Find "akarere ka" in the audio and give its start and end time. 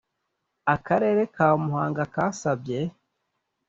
0.73-1.47